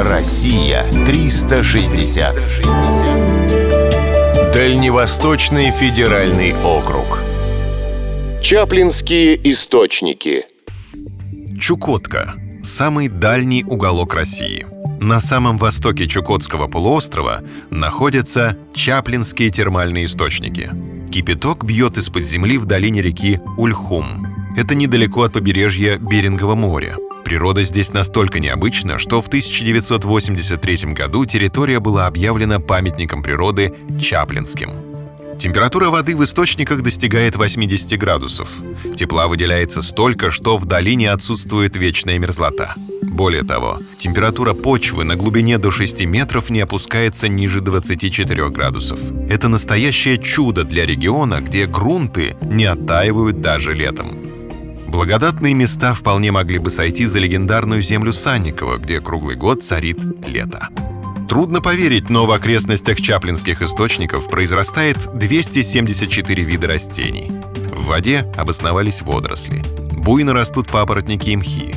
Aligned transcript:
Россия 0.00 0.84
360. 1.06 2.36
Дальневосточный 4.52 5.72
федеральный 5.72 6.54
округ. 6.54 7.18
Чаплинские 8.40 9.34
источники. 9.50 10.44
Чукотка– 11.60 12.34
самый 12.62 13.08
дальний 13.08 13.64
уголок 13.64 14.14
России. 14.14 14.66
На 15.00 15.20
самом 15.20 15.58
востоке 15.58 16.06
Чукотского 16.06 16.68
полуострова 16.68 17.42
находятся 17.70 18.56
Чаплинские 18.72 19.50
термальные 19.50 20.04
источники. 20.04 20.70
Кипяток 21.10 21.64
бьет 21.64 21.98
из-под 21.98 22.24
земли 22.24 22.56
в 22.58 22.66
долине 22.66 23.02
реки 23.02 23.40
Ульхум. 23.56 24.28
Это 24.56 24.76
недалеко 24.76 25.24
от 25.24 25.32
побережья 25.32 25.98
Берингового 25.98 26.54
моря– 26.54 26.94
Природа 27.28 27.62
здесь 27.62 27.92
настолько 27.92 28.40
необычна, 28.40 28.96
что 28.96 29.20
в 29.20 29.26
1983 29.26 30.94
году 30.94 31.26
территория 31.26 31.78
была 31.78 32.06
объявлена 32.06 32.58
памятником 32.58 33.22
природы 33.22 33.74
Чаплинским. 34.00 34.70
Температура 35.38 35.90
воды 35.90 36.16
в 36.16 36.24
источниках 36.24 36.80
достигает 36.80 37.36
80 37.36 37.98
градусов. 37.98 38.50
Тепла 38.96 39.28
выделяется 39.28 39.82
столько, 39.82 40.30
что 40.30 40.56
в 40.56 40.64
долине 40.64 41.10
отсутствует 41.10 41.76
вечная 41.76 42.18
мерзлота. 42.18 42.74
Более 43.02 43.44
того, 43.44 43.78
температура 43.98 44.54
почвы 44.54 45.04
на 45.04 45.14
глубине 45.14 45.58
до 45.58 45.70
6 45.70 46.06
метров 46.06 46.48
не 46.48 46.62
опускается 46.62 47.28
ниже 47.28 47.60
24 47.60 48.48
градусов. 48.48 49.00
Это 49.28 49.48
настоящее 49.48 50.16
чудо 50.16 50.64
для 50.64 50.86
региона, 50.86 51.42
где 51.42 51.66
грунты 51.66 52.38
не 52.40 52.64
оттаивают 52.64 53.42
даже 53.42 53.74
летом. 53.74 54.27
Благодатные 54.98 55.54
места 55.54 55.94
вполне 55.94 56.32
могли 56.32 56.58
бы 56.58 56.70
сойти 56.70 57.06
за 57.06 57.20
легендарную 57.20 57.80
землю 57.82 58.12
Санникова, 58.12 58.78
где 58.78 59.00
круглый 59.00 59.36
год 59.36 59.62
царит 59.62 60.00
лето. 60.26 60.70
Трудно 61.28 61.60
поверить, 61.60 62.10
но 62.10 62.26
в 62.26 62.32
окрестностях 62.32 63.00
чаплинских 63.00 63.62
источников 63.62 64.28
произрастает 64.28 64.96
274 65.14 66.42
вида 66.42 66.66
растений. 66.66 67.30
В 67.72 67.84
воде 67.84 68.26
обосновались 68.36 69.02
водоросли. 69.02 69.62
Буйно 69.92 70.32
растут 70.32 70.66
папоротники 70.66 71.30
и 71.30 71.36
мхи. 71.36 71.76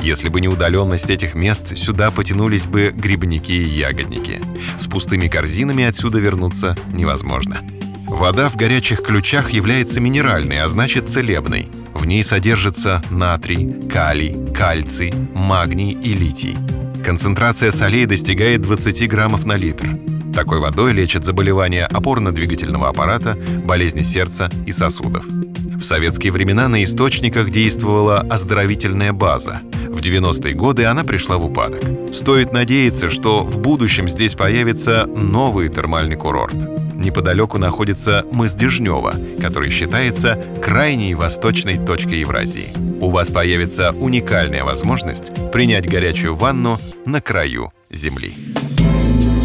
Если 0.00 0.30
бы 0.30 0.40
не 0.40 0.48
удаленность 0.48 1.10
этих 1.10 1.34
мест, 1.34 1.76
сюда 1.76 2.10
потянулись 2.10 2.66
бы 2.66 2.90
грибники 2.94 3.52
и 3.52 3.68
ягодники. 3.68 4.40
С 4.78 4.86
пустыми 4.86 5.28
корзинами 5.28 5.84
отсюда 5.84 6.20
вернуться 6.20 6.74
невозможно. 6.90 7.60
Вода 8.08 8.48
в 8.48 8.56
горячих 8.56 9.02
ключах 9.02 9.50
является 9.50 10.00
минеральной, 10.00 10.62
а 10.62 10.68
значит 10.68 11.10
целебной– 11.10 11.68
в 11.94 12.06
ней 12.06 12.24
содержится 12.24 13.02
натрий, 13.10 13.88
калий, 13.88 14.52
кальций, 14.52 15.12
магний 15.34 15.92
и 15.92 16.12
литий. 16.12 16.56
Концентрация 17.04 17.72
солей 17.72 18.06
достигает 18.06 18.62
20 18.62 19.08
граммов 19.08 19.44
на 19.44 19.56
литр. 19.56 19.88
Такой 20.34 20.60
водой 20.60 20.92
лечат 20.92 21.24
заболевания 21.24 21.86
опорно-двигательного 21.86 22.88
аппарата, 22.88 23.36
болезни 23.64 24.02
сердца 24.02 24.50
и 24.66 24.72
сосудов. 24.72 25.26
В 25.26 25.82
советские 25.82 26.32
времена 26.32 26.68
на 26.68 26.82
источниках 26.82 27.50
действовала 27.50 28.20
оздоровительная 28.20 29.12
база. 29.12 29.60
В 30.02 30.04
90-е 30.04 30.54
годы 30.54 30.84
она 30.84 31.04
пришла 31.04 31.38
в 31.38 31.44
упадок. 31.44 31.82
Стоит 32.12 32.52
надеяться, 32.52 33.08
что 33.08 33.44
в 33.44 33.60
будущем 33.60 34.08
здесь 34.08 34.34
появится 34.34 35.06
новый 35.06 35.68
термальный 35.68 36.16
курорт 36.16 36.56
неподалеку 37.02 37.58
находится 37.58 38.24
мыс 38.32 38.54
Дежнева, 38.54 39.14
который 39.40 39.70
считается 39.70 40.42
крайней 40.62 41.14
восточной 41.14 41.76
точкой 41.78 42.20
Евразии. 42.20 42.68
У 43.00 43.10
вас 43.10 43.30
появится 43.30 43.90
уникальная 43.90 44.64
возможность 44.64 45.32
принять 45.50 45.88
горячую 45.88 46.36
ванну 46.36 46.78
на 47.04 47.20
краю 47.20 47.72
Земли. 47.90 48.34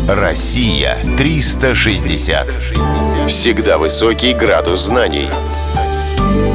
Россия 0.07 0.97
360. 1.17 2.47
Всегда 3.27 3.77
высокий 3.77 4.33
градус 4.33 4.85
знаний. 4.85 5.27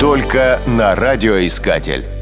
Только 0.01 0.61
на 0.67 0.95
радиоискатель. 0.95 2.22